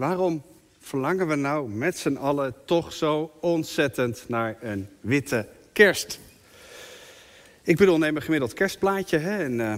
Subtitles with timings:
[0.00, 0.42] waarom
[0.78, 6.18] verlangen we nou met z'n allen toch zo ontzettend naar een witte kerst?
[7.62, 9.74] Ik bedoel, neem een gemiddeld kerstplaatje, hè, een uh,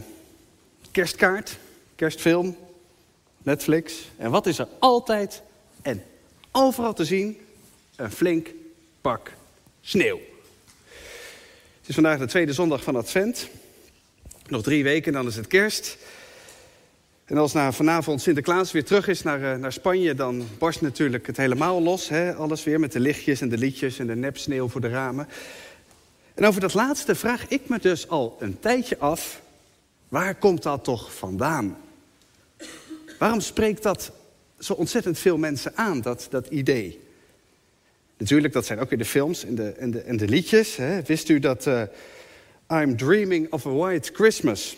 [0.90, 1.58] kerstkaart,
[1.96, 2.56] kerstfilm,
[3.38, 3.94] Netflix.
[4.16, 5.42] En wat is er altijd
[5.82, 6.02] en
[6.52, 7.40] overal te zien?
[7.96, 8.50] Een flink
[9.00, 9.32] pak
[9.80, 10.20] sneeuw.
[11.80, 13.48] Het is vandaag de tweede zondag van Advent.
[14.46, 15.96] Nog drie weken, dan is het kerst.
[17.32, 20.14] En als na vanavond Sinterklaas weer terug is naar, uh, naar Spanje...
[20.14, 22.08] dan barst natuurlijk het helemaal los.
[22.08, 22.34] Hè?
[22.34, 25.28] Alles weer met de lichtjes en de liedjes en de nepsneeuw voor de ramen.
[26.34, 29.42] En over dat laatste vraag ik me dus al een tijdje af...
[30.08, 31.76] waar komt dat toch vandaan?
[33.18, 34.12] Waarom spreekt dat
[34.58, 37.00] zo ontzettend veel mensen aan, dat, dat idee?
[38.18, 40.76] Natuurlijk, dat zijn ook in de films en de, en de, en de liedjes.
[40.76, 41.02] Hè?
[41.02, 41.82] Wist u dat uh,
[42.68, 44.76] I'm Dreaming of a White Christmas...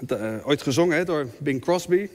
[0.00, 2.08] De, uh, ooit gezongen door Bing Crosby...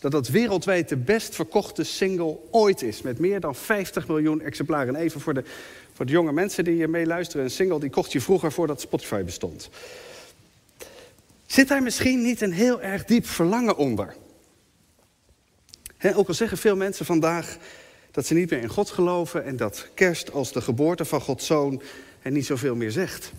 [0.00, 3.02] dat dat wereldwijd de best verkochte single ooit is...
[3.02, 4.96] met meer dan 50 miljoen exemplaren.
[4.96, 5.44] En even voor de,
[5.92, 7.44] voor de jonge mensen die hier meeluisteren...
[7.44, 9.70] een single die kocht je vroeger voordat Spotify bestond.
[11.46, 14.14] Zit daar misschien niet een heel erg diep verlangen onder?
[16.14, 17.56] Ook al zeggen veel mensen vandaag
[18.10, 19.44] dat ze niet meer in God geloven...
[19.44, 21.82] en dat kerst als de geboorte van Gods Zoon
[22.22, 23.32] niet zoveel meer zegt.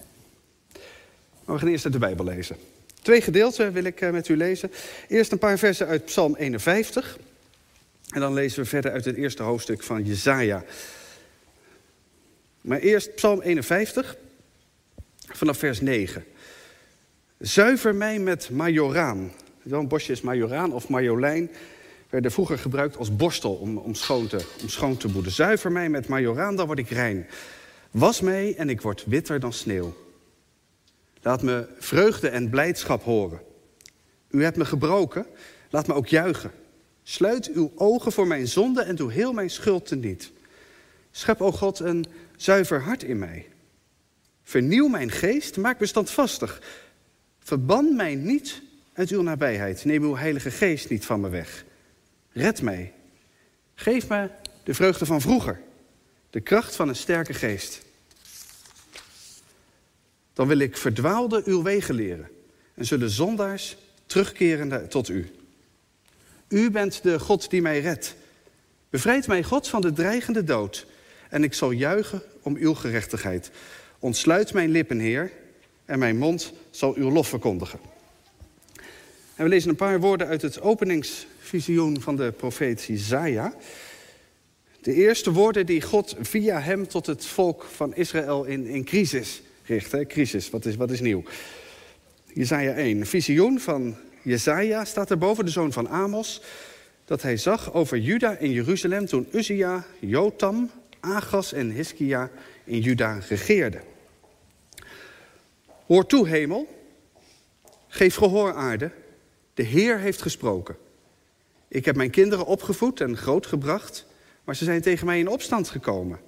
[1.46, 2.58] Maar we gaan eerst uit de Bijbel lezen.
[3.02, 4.72] Twee gedeelten wil ik eh, met u lezen.
[5.08, 7.18] Eerst een paar versen uit Psalm 51.
[8.10, 10.64] En dan lezen we verder uit het eerste hoofdstuk van Jezaja.
[12.62, 14.18] Maar eerst Psalm 51,
[15.28, 16.26] vanaf vers 9.
[17.38, 19.32] Zuiver mij met majoraan.
[19.70, 21.50] Een bosje is majoraan of majolijn
[22.10, 25.32] werden vroeger gebruikt als borstel om, om, schoon te, om schoon te boeden.
[25.32, 27.28] Zuiver mij met majoraan, dan word ik rein.
[27.92, 30.09] Was mij en ik word witter dan sneeuw.
[31.22, 33.42] Laat me vreugde en blijdschap horen.
[34.30, 35.26] U hebt me gebroken,
[35.70, 36.52] laat me ook juichen.
[37.04, 40.32] Sluit uw ogen voor mijn zonde en doe heel mijn schuld teniet.
[41.12, 43.48] Schep, o God, een zuiver hart in mij.
[44.44, 46.62] Vernieuw mijn geest, maak me standvastig.
[47.40, 48.62] Verban mij niet
[48.94, 49.86] uit uw nabijheid.
[49.86, 51.66] Neem uw heilige geest niet van me weg.
[52.32, 52.94] Red mij.
[53.76, 54.30] Geef me
[54.64, 55.62] de vreugde van vroeger.
[56.30, 57.82] De kracht van een sterke geest.
[60.40, 62.30] Dan wil ik verdwaalde uw wegen leren.
[62.74, 65.32] En zullen zondaars terugkeren tot u.
[66.48, 68.16] U bent de God die mij redt.
[68.90, 70.86] Bevrijd mij, God, van de dreigende dood.
[71.30, 73.52] En ik zal juichen om uw gerechtigheid.
[74.00, 75.32] Ontsluit mijn lippen, Heer,
[75.86, 77.80] en mijn mond zal uw lof verkondigen.
[79.36, 83.54] En we lezen een paar woorden uit het openingsvisioen van de profeet Isaiah.
[84.82, 89.42] De eerste woorden die God via hem tot het volk van Israël in, in crisis
[90.08, 91.24] Crisis, wat is, wat is nieuw?
[92.34, 93.06] Jezaja 1.
[93.06, 96.42] Visioen van Jezaja staat erboven, de zoon van Amos...
[97.06, 102.32] dat hij zag over Juda en Jeruzalem toen Uzia, Jotam, Agas en Hiskia
[102.64, 103.82] in Juda regeerden.
[105.86, 106.68] Hoor toe, hemel.
[107.88, 108.92] Geef gehoor, aarde.
[109.54, 110.78] De Heer heeft gesproken.
[111.68, 114.06] Ik heb mijn kinderen opgevoed en grootgebracht,
[114.44, 116.20] maar ze zijn tegen mij in opstand gekomen.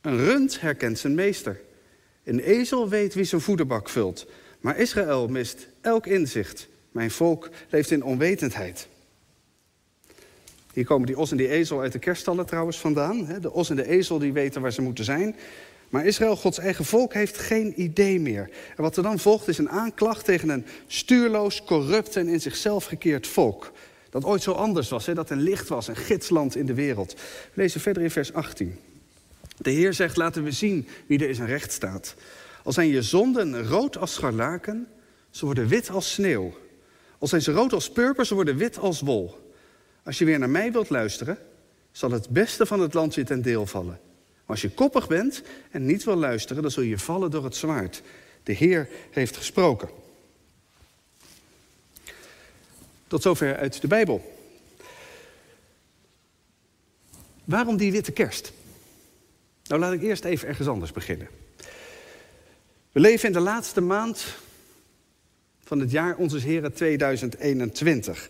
[0.00, 1.60] Een rund herkent zijn meester.
[2.24, 4.26] Een ezel weet wie zijn voederbak vult.
[4.60, 6.68] Maar Israël mist elk inzicht.
[6.92, 8.88] Mijn volk leeft in onwetendheid.
[10.72, 13.38] Hier komen die os en die ezel uit de kerststallen trouwens vandaan.
[13.40, 15.36] De os en de ezel die weten waar ze moeten zijn.
[15.88, 18.50] Maar Israël, Gods eigen volk, heeft geen idee meer.
[18.76, 22.84] En wat er dan volgt is een aanklacht tegen een stuurloos, corrupt en in zichzelf
[22.84, 23.72] gekeerd volk.
[24.10, 25.14] Dat ooit zo anders was, hè?
[25.14, 27.12] dat een licht was, een gidsland in de wereld.
[27.54, 28.78] We lezen verder in vers 18.
[29.62, 32.14] De Heer zegt, laten we zien wie er in zijn recht staat.
[32.62, 34.86] Al zijn je zonden rood als scharlaken,
[35.30, 36.54] ze worden wit als sneeuw.
[37.18, 39.52] Al zijn ze rood als purper, ze worden wit als wol.
[40.02, 41.38] Als je weer naar mij wilt luisteren,
[41.92, 43.98] zal het beste van het land je ten deel vallen.
[44.34, 47.56] Maar als je koppig bent en niet wil luisteren, dan zul je vallen door het
[47.56, 48.02] zwaard.
[48.42, 49.88] De Heer heeft gesproken.
[53.06, 54.38] Tot zover uit de Bijbel.
[57.44, 58.52] Waarom die witte kerst?
[59.70, 61.28] Nou, laat ik eerst even ergens anders beginnen.
[62.92, 64.36] We leven in de laatste maand
[65.64, 68.28] van het jaar Onze Heren 2021.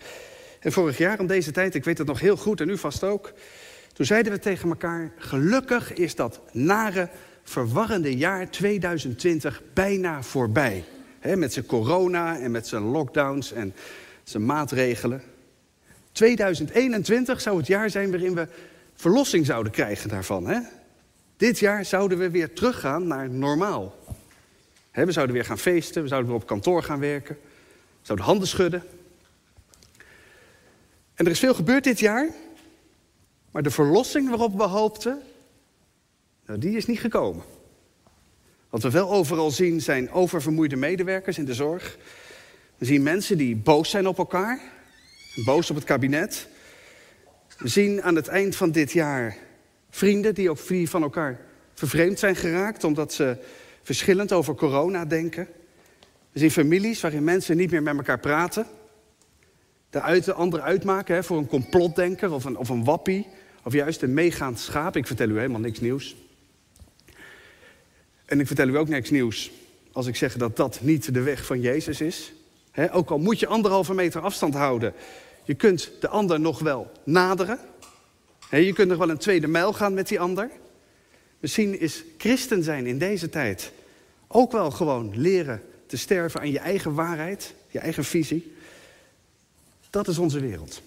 [0.61, 3.05] En vorig jaar om deze tijd, ik weet het nog heel goed en u vast
[3.05, 3.33] ook...
[3.93, 5.13] toen zeiden we tegen elkaar...
[5.17, 7.09] gelukkig is dat nare,
[7.43, 10.85] verwarrende jaar 2020 bijna voorbij.
[11.35, 13.75] Met zijn corona en met zijn lockdowns en
[14.23, 15.23] zijn maatregelen.
[16.13, 18.49] 2021 zou het jaar zijn waarin we
[18.95, 20.47] verlossing zouden krijgen daarvan.
[20.47, 20.61] Hè?
[21.41, 23.95] Dit jaar zouden we weer teruggaan naar normaal.
[24.93, 27.39] we zouden weer gaan feesten, we zouden weer op kantoor gaan werken,
[28.01, 28.85] we zouden handen schudden.
[31.15, 32.29] En er is veel gebeurd dit jaar.
[33.51, 35.23] Maar de verlossing waarop we hoopten,
[36.47, 37.45] nou, die is niet gekomen.
[38.71, 41.99] Wat we wel overal zien zijn oververmoeide medewerkers in de zorg.
[42.77, 44.61] We zien mensen die boos zijn op elkaar,
[45.45, 46.49] boos op het kabinet.
[47.59, 49.37] We zien aan het eind van dit jaar
[49.91, 51.41] vrienden die ook van elkaar
[51.75, 53.37] vervreemd zijn geraakt omdat ze
[53.83, 55.49] verschillend over corona denken.
[56.33, 58.67] We zien families waarin mensen niet meer met elkaar praten.
[59.91, 63.27] De, uit, de ander uitmaken hè, voor een complotdenker of een, of een wappie.
[63.65, 64.97] Of juist een meegaand schaap.
[64.97, 66.17] Ik vertel u helemaal niks nieuws.
[68.25, 69.51] En ik vertel u ook niks nieuws
[69.93, 72.33] als ik zeg dat dat niet de weg van Jezus is.
[72.93, 74.93] ook al moet je anderhalve meter afstand houden.
[75.45, 77.59] Je kunt de ander nog wel naderen.
[78.59, 80.51] Je kunt nog wel een tweede mijl gaan met die ander.
[81.39, 83.73] Misschien is christen zijn in deze tijd
[84.27, 88.53] ook wel gewoon leren te sterven aan je eigen waarheid, je eigen visie.
[89.91, 90.83] Dat is onze wereld.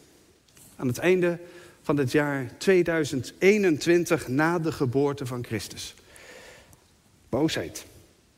[0.76, 1.40] Aan het einde
[1.82, 5.96] van het jaar 2021 na de geboorte van Christus.
[7.30, 7.86] Boosheid,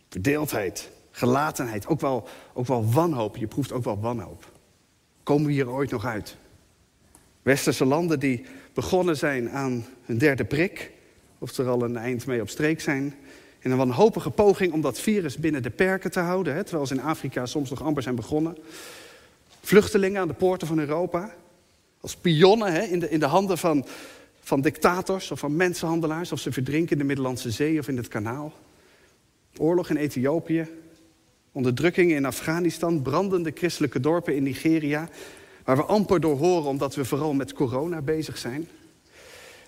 [0.09, 3.37] verdeeldheid, gelatenheid, ook wel, ook wel wanhoop.
[3.37, 4.51] Je proeft ook wel wanhoop.
[5.23, 6.35] Komen we hier ooit nog uit?
[7.41, 8.45] Westerse landen die
[8.75, 10.91] begonnen zijn aan hun derde prik,
[11.37, 13.15] of er al een eind mee op streek zijn,
[13.59, 16.93] in een wanhopige poging om dat virus binnen de perken te houden, hè, terwijl ze
[16.93, 18.57] in Afrika soms nog amper zijn begonnen.
[19.61, 21.35] Vluchtelingen aan de poorten van Europa,
[21.99, 23.85] als pionnen hè, in, de, in de handen van,
[24.39, 28.07] van dictators of van mensenhandelaars, of ze verdrinken in de Middellandse Zee of in het
[28.07, 28.53] kanaal.
[29.57, 30.67] Oorlog in Ethiopië,
[31.51, 35.09] onderdrukking in Afghanistan, brandende christelijke dorpen in Nigeria,
[35.65, 38.67] waar we amper door horen omdat we vooral met corona bezig zijn.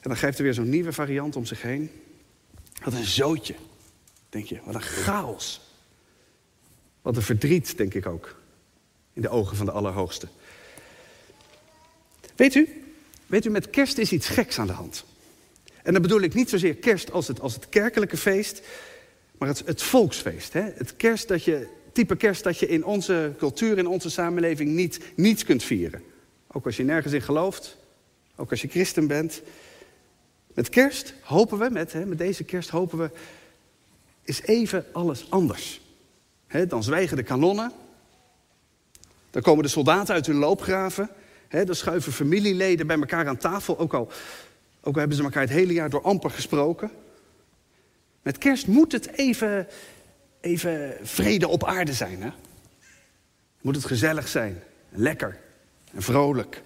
[0.01, 1.91] En dan geeft er weer zo'n nieuwe variant om zich heen.
[2.83, 3.55] Wat een zootje,
[4.29, 4.59] denk je.
[4.63, 5.61] Wat een chaos.
[7.01, 8.35] Wat een verdriet, denk ik ook.
[9.13, 10.27] In de ogen van de Allerhoogste.
[12.35, 12.83] Weet u,
[13.25, 15.05] weet u, met kerst is iets geks aan de hand.
[15.83, 18.61] En dan bedoel ik niet zozeer kerst als het, als het kerkelijke feest,
[19.37, 20.53] maar het, het volksfeest.
[20.53, 20.61] Hè?
[20.61, 21.67] Het kerst dat je,
[21.97, 26.03] type kerst dat je in onze cultuur, in onze samenleving niet, niet kunt vieren.
[26.47, 27.77] Ook als je nergens in gelooft,
[28.35, 29.41] ook als je christen bent.
[30.53, 33.09] Met kerst hopen we, met, hè, met deze kerst hopen we,
[34.23, 35.81] is even alles anders.
[36.67, 37.71] dan zwijgen de kanonnen.
[39.31, 41.09] Dan komen de soldaten uit hun loopgraven.
[41.49, 44.11] dan schuiven familieleden bij elkaar aan tafel, ook al,
[44.81, 46.91] ook al hebben ze elkaar het hele jaar door amper gesproken.
[48.21, 49.67] Met kerst moet het even,
[50.47, 52.21] even vrede op aarde zijn.
[52.21, 52.29] Hè?
[53.61, 55.39] Moet het gezellig zijn, lekker
[55.93, 56.61] en vrolijk.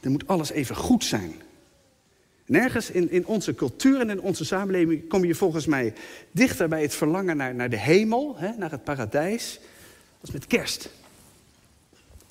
[0.00, 1.34] Er moet alles even goed zijn.
[2.46, 5.92] Nergens in, in onze cultuur en in onze samenleving kom je volgens mij
[6.30, 9.60] dichter bij het verlangen naar, naar de hemel, hè, naar het paradijs,
[10.20, 10.90] als met kerst.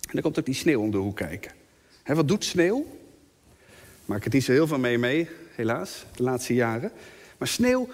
[0.02, 1.52] En dan komt ook die sneeuw om de hoek kijken.
[2.04, 2.86] Hè, wat doet sneeuw?
[4.06, 6.92] Maak het niet zo heel veel mee mee, helaas, de laatste jaren.
[7.38, 7.90] Maar sneeuw,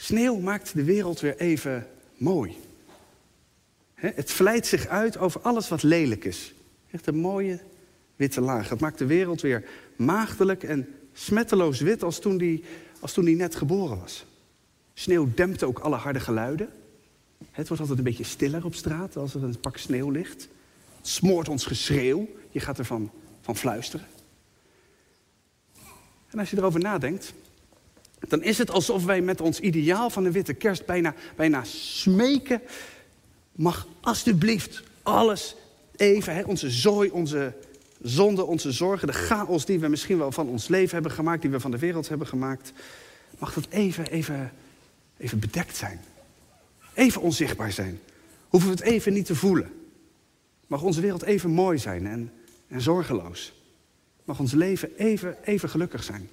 [0.00, 1.86] sneeuw maakt de wereld weer even
[2.16, 2.56] mooi.
[3.94, 6.54] het vlijt zich uit over alles wat lelijk is.
[6.90, 7.60] Echt een mooie
[8.16, 8.68] witte laag.
[8.68, 9.64] Het maakt de wereld weer
[9.96, 12.64] maagdelijk en smetteloos wit als toen die,
[13.00, 14.26] als toen die net geboren was.
[14.94, 16.68] Sneeuw dempt ook alle harde geluiden.
[17.50, 20.48] Het wordt altijd een beetje stiller op straat als er een pak sneeuw ligt.
[20.96, 22.28] Het smoort ons geschreeuw.
[22.50, 23.10] Je gaat ervan
[23.40, 24.06] van fluisteren.
[26.28, 27.32] En als je erover nadenkt,
[28.28, 32.60] dan is het alsof wij met ons ideaal van de witte kerst bijna, bijna smeken.
[33.52, 35.56] Mag alsjeblieft alles
[35.96, 37.52] even, hè, onze zooi, onze
[38.02, 41.50] zonde, onze zorgen, de chaos die we misschien wel van ons leven hebben gemaakt, die
[41.50, 42.72] we van de wereld hebben gemaakt,
[43.38, 44.52] mag dat even, even,
[45.16, 46.00] even bedekt zijn.
[46.94, 48.00] Even onzichtbaar zijn.
[48.48, 49.72] Hoeven we het even niet te voelen.
[50.66, 52.32] Mag onze wereld even mooi zijn en,
[52.68, 53.52] en zorgeloos.
[54.24, 56.28] Mag ons leven even, even gelukkig zijn.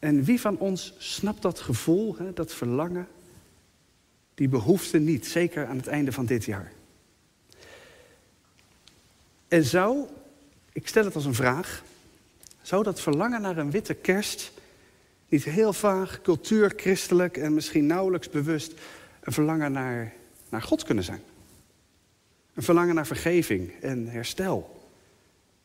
[0.00, 3.08] En wie van ons snapt dat gevoel, hè, dat verlangen,
[4.34, 6.72] die behoefte niet, zeker aan het einde van dit jaar?
[9.48, 10.06] En zou,
[10.72, 11.82] ik stel het als een vraag,
[12.62, 14.52] zou dat verlangen naar een witte kerst
[15.28, 18.72] niet heel vaag, cultuurchristelijk en misschien nauwelijks bewust
[19.20, 20.12] een verlangen naar,
[20.48, 21.22] naar God kunnen zijn?
[22.54, 24.88] Een verlangen naar vergeving en herstel.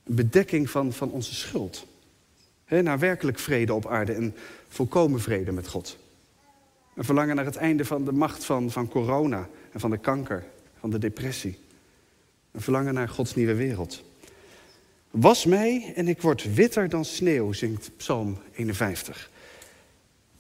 [0.03, 1.87] Een bedekking van, van onze schuld.
[2.67, 4.35] Naar werkelijk vrede op aarde en
[4.67, 5.97] volkomen vrede met God.
[6.95, 10.43] Een verlangen naar het einde van de macht van, van corona en van de kanker,
[10.79, 11.57] van de depressie.
[12.51, 14.03] Een verlangen naar Gods nieuwe wereld.
[15.11, 19.29] Was mij en ik word witter dan sneeuw, zingt Psalm 51.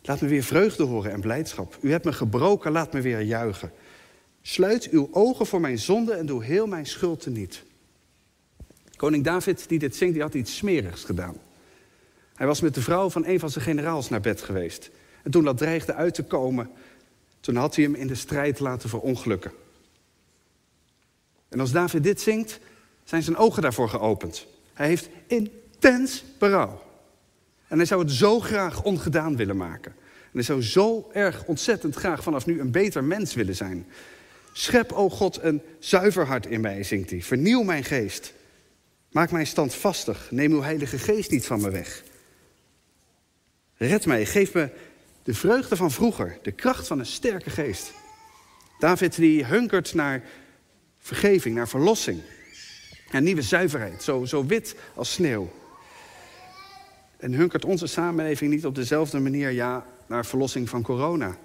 [0.01, 1.77] Laat me weer vreugde horen en blijdschap.
[1.81, 3.71] U hebt me gebroken, laat me weer juichen.
[4.41, 7.63] Sluit uw ogen voor mijn zonde en doe heel mijn schuld teniet.
[8.95, 11.35] Koning David, die dit zingt, die had iets smerigs gedaan.
[12.35, 14.89] Hij was met de vrouw van een van zijn generaals naar bed geweest.
[15.23, 16.69] En toen dat dreigde uit te komen,
[17.39, 19.51] toen had hij hem in de strijd laten verongelukken.
[21.49, 22.59] En als David dit zingt,
[23.03, 24.45] zijn zijn ogen daarvoor geopend.
[24.73, 26.81] Hij heeft intens berouw.
[27.67, 29.91] En hij zou het zo graag ongedaan willen maken.
[30.01, 33.87] En hij zou zo erg ontzettend graag vanaf nu een beter mens willen zijn.
[34.53, 37.21] Schep, o God, een zuiver hart in mij, zingt hij.
[37.21, 38.33] Vernieuw mijn geest.
[39.11, 40.27] Maak mij standvastig.
[40.31, 42.03] Neem uw heilige geest niet van me weg.
[43.77, 44.69] Red mij, geef me
[45.23, 47.93] de vreugde van vroeger, de kracht van een sterke geest.
[48.79, 50.23] David die hunkert naar
[50.97, 52.21] vergeving, naar verlossing.
[53.11, 55.51] Naar nieuwe zuiverheid, zo, zo wit als sneeuw.
[57.17, 61.37] En hunkert onze samenleving niet op dezelfde manier, ja, naar verlossing van corona.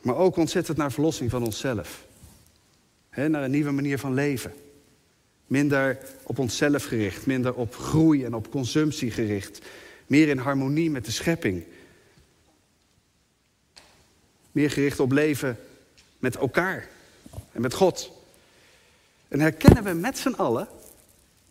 [0.00, 2.04] Maar ook ontzettend naar verlossing van onszelf.
[3.10, 4.52] naar een nieuwe manier van leven.
[5.46, 9.60] Minder op onszelf gericht, minder op groei en op consumptie gericht.
[10.06, 11.64] Meer in harmonie met de schepping.
[14.52, 15.58] Meer gericht op leven
[16.18, 16.88] met elkaar
[17.52, 18.12] en met God.
[19.28, 20.68] En herkennen we met z'n allen,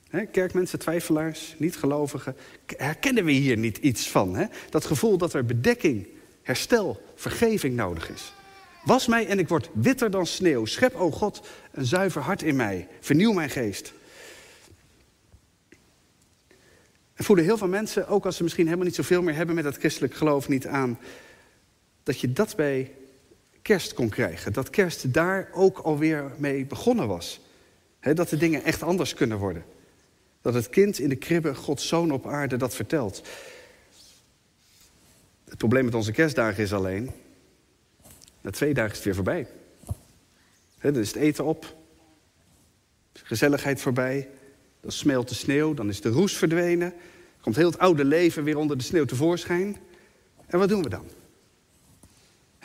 [0.09, 2.35] hè, kerkmensen, twijfelaars, niet-gelovigen,
[2.65, 4.35] herkennen we hier niet iets van?
[4.35, 4.45] Hè?
[4.69, 6.07] Dat gevoel dat er bedekking,
[6.41, 8.33] herstel, vergeving nodig is.
[8.83, 10.65] Was mij en ik word witter dan sneeuw.
[10.65, 12.87] Schep, o God, een zuiver hart in mij.
[12.99, 13.93] Vernieuw mijn geest.
[17.15, 19.63] En voelen heel veel mensen, ook als ze misschien helemaal niet zoveel meer hebben met
[19.63, 20.99] dat christelijk geloof, niet aan
[22.03, 22.91] dat je dat bij
[23.61, 24.53] kerst kon krijgen.
[24.53, 27.39] Dat kerst daar ook alweer mee begonnen was.
[27.99, 29.65] dat de dingen echt anders kunnen worden.
[30.41, 33.27] Dat het kind in de kribbe, Gods zoon op aarde, dat vertelt.
[35.45, 37.11] Het probleem met onze kerstdagen is alleen,
[38.41, 39.47] na twee dagen is het weer voorbij.
[40.81, 41.75] dan is het eten op,
[43.13, 44.29] gezelligheid voorbij,
[44.85, 46.93] dan smelt de sneeuw, dan is de roes verdwenen.
[47.41, 49.77] Komt heel het oude leven weer onder de sneeuw tevoorschijn.
[50.45, 51.05] En wat doen we dan?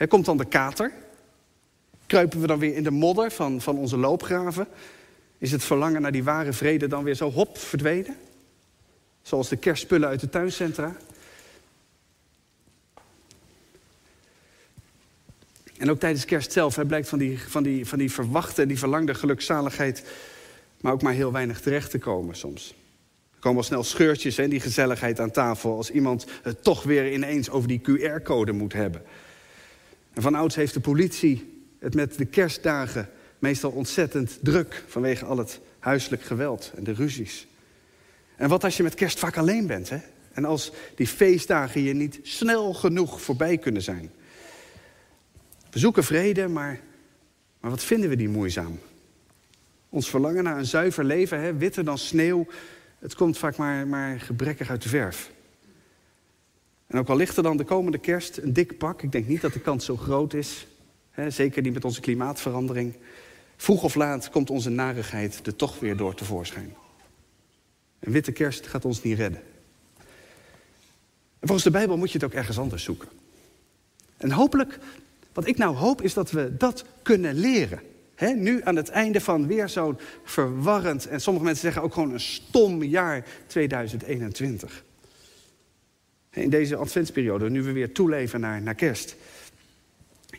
[0.09, 0.93] Komt dan de kater?
[2.07, 4.69] Kruipen we dan weer in de modder van, van onze loopgraven?
[5.39, 8.17] Is het verlangen naar die ware vrede dan weer zo hop verdwenen?
[9.23, 10.97] Zoals de kerstspullen uit de tuincentra?
[15.77, 19.15] En ook tijdens kerst zelf blijkt van die, van, die, van die verwachte, die verlangde
[19.15, 20.05] gelukzaligheid
[20.81, 22.75] maar ook maar heel weinig terecht te komen soms.
[23.35, 25.77] Er komen al snel scheurtjes en die gezelligheid aan tafel...
[25.77, 29.03] als iemand het toch weer ineens over die QR-code moet hebben.
[30.13, 33.09] En van ouds heeft de politie het met de kerstdagen
[33.39, 34.85] meestal ontzettend druk...
[34.87, 37.47] vanwege al het huiselijk geweld en de ruzies.
[38.37, 39.99] En wat als je met kerst vaak alleen bent, hè?
[40.33, 44.11] En als die feestdagen je niet snel genoeg voorbij kunnen zijn.
[45.71, 46.81] We zoeken vrede, maar,
[47.61, 48.79] maar wat vinden we die moeizaam?
[49.91, 52.47] Ons verlangen naar een zuiver leven, hè, witter dan sneeuw,
[52.99, 55.31] het komt vaak maar, maar gebrekkig uit de verf.
[56.87, 59.41] En ook al ligt er dan de komende kerst een dik pak, ik denk niet
[59.41, 60.67] dat de kans zo groot is,
[61.11, 62.95] hè, zeker niet met onze klimaatverandering.
[63.57, 66.75] Vroeg of laat komt onze narigheid er toch weer door tevoorschijn.
[67.99, 69.43] Een witte kerst gaat ons niet redden.
[71.39, 73.09] En volgens de Bijbel moet je het ook ergens anders zoeken.
[74.17, 74.79] En hopelijk,
[75.33, 77.81] wat ik nou hoop, is dat we dat kunnen leren
[78.29, 81.07] nu aan het einde van weer zo'n verwarrend...
[81.07, 84.85] en sommige mensen zeggen ook gewoon een stom jaar 2021.
[86.31, 89.17] In deze adventsperiode, nu we weer toeleven naar, naar kerst.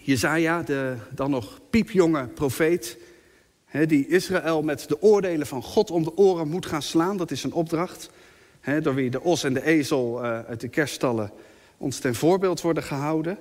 [0.01, 2.97] Jezaja, de dan nog piepjonge profeet...
[3.87, 7.17] die Israël met de oordelen van God om de oren moet gaan slaan.
[7.17, 8.09] Dat is een opdracht.
[8.81, 11.31] door wie de os en de ezel uh, uit de kerststallen
[11.77, 13.37] ons ten voorbeeld worden gehouden...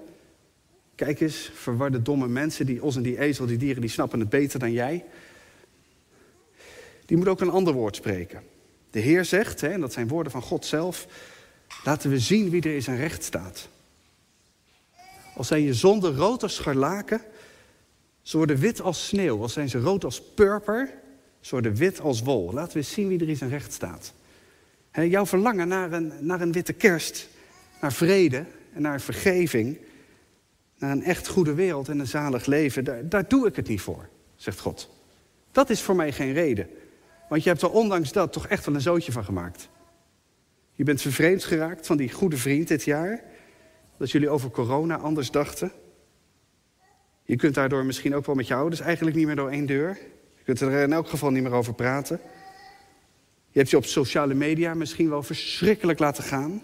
[1.00, 4.28] Kijk eens, verwarde domme mensen, die os en die ezel, die dieren, die snappen het
[4.28, 5.04] beter dan jij.
[7.07, 8.42] Die moet ook een ander woord spreken.
[8.90, 11.07] De Heer zegt, hè, en dat zijn woorden van God zelf,
[11.85, 13.69] laten we zien wie er in zijn recht staat.
[15.35, 17.21] Als zijn je zonden rood als scharlaken,
[18.23, 19.42] ze worden wit als sneeuw.
[19.42, 20.90] Als zijn ze rood als purper,
[21.40, 22.52] ze worden wit als wol.
[22.52, 24.12] Laten we eens zien wie er in zijn recht staat.
[24.92, 27.28] jouw verlangen naar een, naar een witte kerst,
[27.80, 29.78] naar vrede en naar vergeving
[30.80, 33.80] naar een echt goede wereld en een zalig leven, daar, daar doe ik het niet
[33.80, 34.90] voor, zegt God.
[35.52, 36.68] Dat is voor mij geen reden.
[37.28, 39.68] Want je hebt er ondanks dat toch echt wel een zootje van gemaakt.
[40.72, 43.22] Je bent vervreemd geraakt van die goede vriend dit jaar.
[43.96, 45.72] Dat jullie over corona anders dachten.
[47.22, 49.99] Je kunt daardoor misschien ook wel met je ouders eigenlijk niet meer door één deur.
[50.37, 52.20] Je kunt er in elk geval niet meer over praten.
[53.50, 56.62] Je hebt je op sociale media misschien wel verschrikkelijk laten gaan.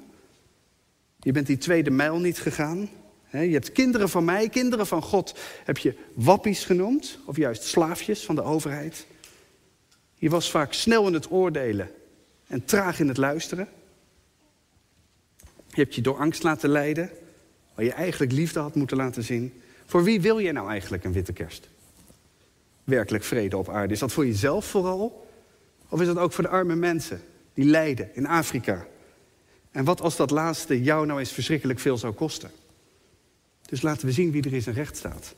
[1.19, 2.89] Je bent die tweede mijl niet gegaan.
[3.31, 8.25] Je hebt kinderen van mij, kinderen van God, heb je wappies genoemd, of juist slaafjes
[8.25, 9.07] van de overheid.
[10.15, 11.91] Je was vaak snel in het oordelen
[12.47, 13.69] en traag in het luisteren.
[15.69, 17.11] Je hebt je door angst laten leiden,
[17.75, 19.63] waar je eigenlijk liefde had moeten laten zien.
[19.87, 21.69] Voor wie wil je nou eigenlijk een witte kerst?
[22.85, 23.93] Werkelijk vrede op aarde.
[23.93, 25.29] Is dat voor jezelf vooral?
[25.89, 27.21] Of is dat ook voor de arme mensen
[27.55, 28.87] die lijden in Afrika?
[29.71, 32.51] En wat als dat laatste jou nou eens verschrikkelijk veel zou kosten?
[33.67, 35.35] Dus laten we zien wie er in zijn recht staat.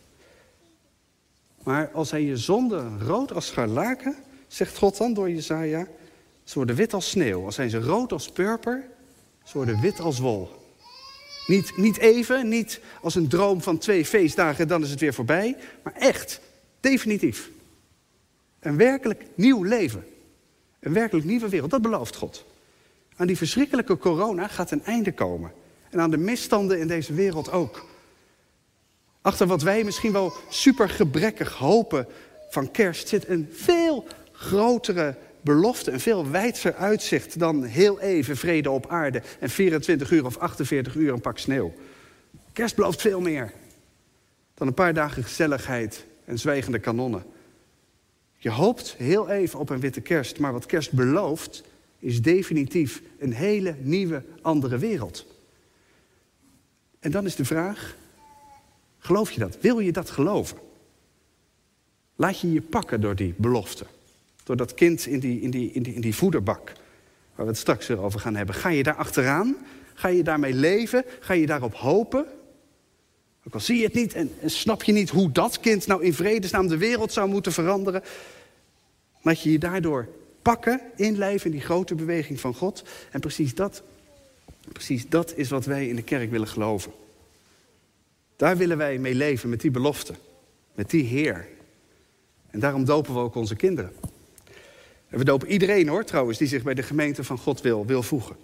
[1.63, 4.17] Maar als hij je zonde rood als scharlaken,
[4.47, 5.87] zegt God dan door Jezaja,
[6.45, 7.45] ze worden wit als sneeuw.
[7.45, 8.85] Als zijn ze rood als purper,
[9.45, 10.51] ze worden wit als wol.
[11.47, 15.57] Niet, niet even, niet als een droom van twee feestdagen, dan is het weer voorbij.
[15.83, 16.41] Maar echt,
[16.81, 17.51] definitief.
[18.61, 20.07] Een werkelijk nieuw leven.
[20.81, 22.45] Een werkelijk nieuwe wereld, dat belooft God.
[23.17, 25.53] Aan die verschrikkelijke corona gaat een einde komen.
[25.91, 27.87] En aan de misstanden in deze wereld ook.
[29.21, 32.07] Achter wat wij misschien wel super gebrekkig hopen
[32.51, 38.71] van kerst zit een veel grotere belofte, een veel wijdser uitzicht dan heel even vrede
[38.71, 41.73] op aarde en 24 uur of 48 uur een pak sneeuw.
[42.53, 43.53] Kerst belooft veel meer
[44.55, 47.25] dan een paar dagen gezelligheid en zwijgende kanonnen.
[48.37, 51.63] Je hoopt heel even op een witte kerst, maar wat kerst belooft
[51.99, 55.27] is definitief een hele nieuwe, andere wereld.
[56.99, 57.97] En dan is de vraag,
[58.99, 59.59] geloof je dat?
[59.61, 60.59] Wil je dat geloven?
[62.17, 63.87] Laat je je pakken door die belofte.
[64.45, 66.73] Door dat kind in die, in die, in die, voederbak.
[67.35, 68.55] Waar we het straks weer over gaan hebben.
[68.55, 69.57] Ga je daar achteraan?
[69.95, 71.05] Ga je daarmee leven?
[71.21, 72.27] Ga je daarop hopen?
[73.47, 76.15] Ook al zie je het niet en, snap je niet hoe dat kind nou in
[76.15, 78.03] vredesnaam de wereld zou moeten veranderen.
[79.23, 80.09] Laat je je daardoor
[80.43, 82.83] pakken, inlijven in die grote beweging van God.
[83.11, 83.83] En precies dat,
[84.73, 86.93] precies dat is wat wij in de kerk willen geloven.
[88.39, 90.15] Daar willen wij mee leven, met die belofte.
[90.75, 91.49] Met die Heer.
[92.51, 93.93] En daarom dopen we ook onze kinderen.
[95.09, 98.03] En we dopen iedereen hoor, trouwens, die zich bij de gemeente van God wil, wil
[98.03, 98.37] voegen.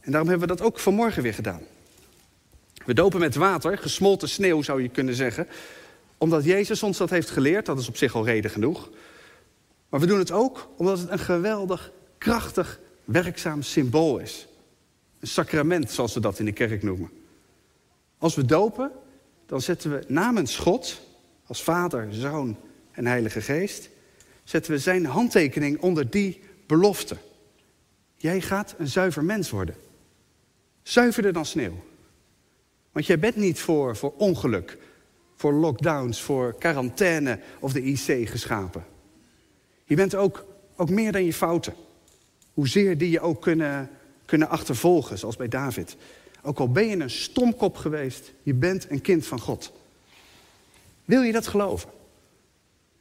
[0.00, 1.62] En daarom hebben we dat ook vanmorgen weer gedaan.
[2.86, 5.46] We dopen met water, gesmolten sneeuw zou je kunnen zeggen.
[6.18, 8.90] Omdat Jezus ons dat heeft geleerd, dat is op zich al reden genoeg.
[9.88, 14.46] Maar we doen het ook omdat het een geweldig, krachtig, werkzaam symbool is.
[15.20, 17.10] Een sacrament, zoals we dat in de kerk noemen.
[18.18, 18.92] Als we dopen,
[19.46, 21.00] dan zetten we namens God,
[21.46, 22.56] als Vader, Zoon
[22.90, 23.88] en Heilige Geest,
[24.44, 27.16] zetten we zijn handtekening onder die belofte.
[28.16, 29.74] Jij gaat een zuiver mens worden.
[30.82, 31.84] Zuiverder dan sneeuw.
[32.92, 34.78] Want jij bent niet voor, voor ongeluk,
[35.36, 38.84] voor lockdowns, voor quarantaine of de IC geschapen.
[39.84, 41.74] Je bent ook, ook meer dan je fouten.
[42.52, 43.90] Hoezeer die je ook kunnen,
[44.24, 45.96] kunnen achtervolgen, zoals bij David.
[46.46, 49.72] Ook al ben je een stomkop geweest, je bent een kind van God.
[51.04, 51.90] Wil je dat geloven?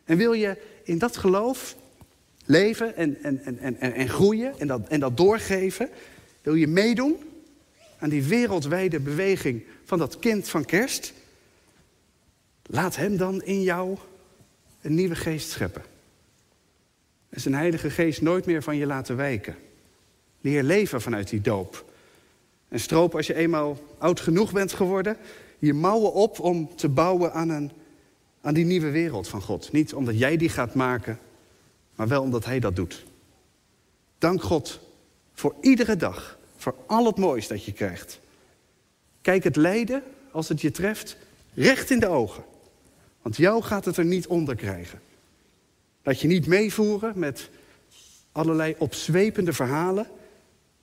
[0.03, 1.75] En wil je in dat geloof
[2.45, 5.89] leven en, en, en, en, en groeien en dat, en dat doorgeven?
[6.41, 7.15] Wil je meedoen
[7.99, 11.13] aan die wereldwijde beweging van dat kind van kerst?
[12.65, 13.97] Laat hem dan in jou
[14.82, 15.84] een nieuwe geest scheppen.
[17.29, 19.56] En zijn heilige geest nooit meer van je laten wijken.
[20.41, 21.91] Leer leven vanuit die doop.
[22.73, 25.17] En stroop als je eenmaal oud genoeg bent geworden,
[25.59, 27.71] je mouwen op om te bouwen aan, een,
[28.41, 29.71] aan die nieuwe wereld van God.
[29.71, 31.19] Niet omdat jij die gaat maken,
[31.95, 33.05] maar wel omdat Hij dat doet.
[34.17, 34.79] Dank God
[35.33, 38.19] voor iedere dag, voor al het moois dat je krijgt.
[39.21, 41.17] Kijk het lijden, als het je treft,
[41.53, 42.43] recht in de ogen.
[43.21, 45.01] Want jou gaat het er niet onder krijgen.
[46.03, 47.49] Laat je niet meevoeren met
[48.31, 50.07] allerlei opzwepende verhalen.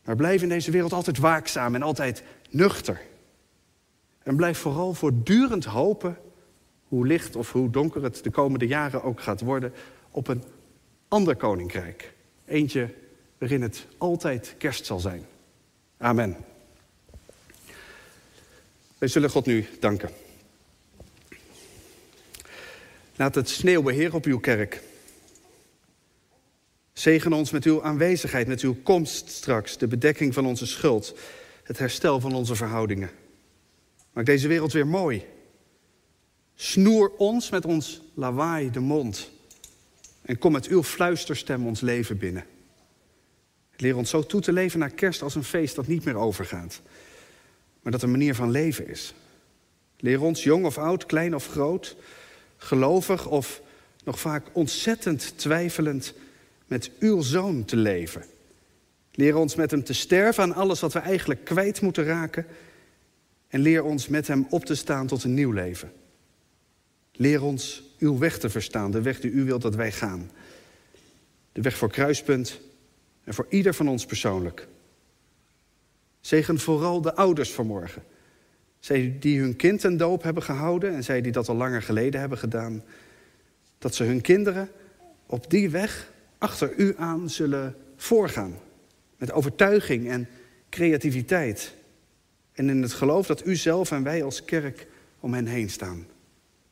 [0.05, 3.01] Maar blijf in deze wereld altijd waakzaam en altijd nuchter.
[4.23, 6.19] En blijf vooral voortdurend hopen,
[6.89, 9.73] hoe licht of hoe donker het de komende jaren ook gaat worden,
[10.11, 10.43] op een
[11.09, 12.13] ander koninkrijk.
[12.45, 12.95] Eentje
[13.39, 15.27] waarin het altijd kerst zal zijn.
[15.97, 16.37] Amen.
[18.99, 20.11] Wij zullen God nu danken.
[23.17, 24.83] Laat het sneeuwen, Heer, op uw kerk.
[26.93, 31.19] Zegen ons met uw aanwezigheid, met uw komst straks, de bedekking van onze schuld,
[31.63, 33.11] het herstel van onze verhoudingen.
[34.13, 35.25] Maak deze wereld weer mooi.
[36.55, 39.31] Snoer ons met ons lawaai de mond.
[40.23, 42.45] En kom met uw fluisterstem ons leven binnen.
[43.77, 46.81] Leer ons zo toe te leven naar kerst als een feest dat niet meer overgaat,
[47.83, 49.15] maar dat een manier van leven is.
[49.97, 51.97] Leer ons, jong of oud, klein of groot,
[52.57, 53.61] gelovig of
[54.05, 56.15] nog vaak ontzettend twijfelend,
[56.71, 58.25] met uw zoon te leven.
[59.13, 62.47] Leer ons met hem te sterven aan alles wat we eigenlijk kwijt moeten raken.
[63.49, 65.93] En leer ons met hem op te staan tot een nieuw leven.
[67.13, 70.31] Leer ons uw weg te verstaan, de weg die u wilt dat wij gaan.
[71.53, 72.61] De weg voor kruispunt
[73.25, 74.69] en voor ieder van ons persoonlijk.
[76.21, 78.03] Zegen vooral de ouders vanmorgen.
[78.79, 82.21] Zij die hun kind een doop hebben gehouden en zij die dat al langer geleden
[82.21, 82.85] hebben gedaan.
[83.79, 84.71] Dat ze hun kinderen
[85.27, 86.10] op die weg
[86.41, 88.55] achter u aan zullen voorgaan.
[89.17, 90.29] Met overtuiging en
[90.69, 91.75] creativiteit.
[92.53, 94.87] En in het geloof dat u zelf en wij als kerk
[95.21, 96.07] om hen heen staan.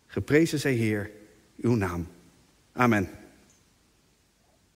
[0.07, 1.11] Geprezen zij Heer,
[1.57, 2.07] uw naam.
[2.73, 3.11] Amen.